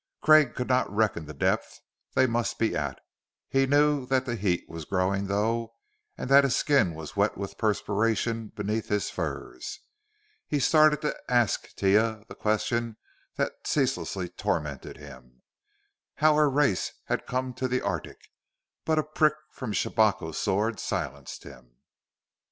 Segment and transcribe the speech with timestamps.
[0.19, 1.79] Craig could not reckon the depth
[2.15, 2.99] they must be at;
[3.47, 5.75] he knew that the heat was growing, though,
[6.17, 9.79] and that his skin was wet with perspiration beneath his furs.
[10.47, 12.97] He started to ask Taia the question
[13.35, 15.43] that ceaselessly tormented him
[16.15, 18.17] how her race had come to the arctic;
[18.85, 21.75] but a prick from Shabako's sword silenced him.